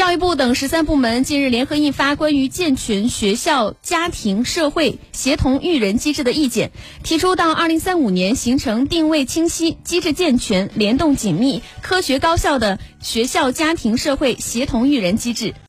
[0.00, 6.70] 教育部等十三部门近日联合印发关于健全学校家庭社会协同育人机制的意见
[7.02, 15.52] 提出到二零三五年形成定位清晰机制健全联动紧密科学高效的学校家庭社会协同育人机制。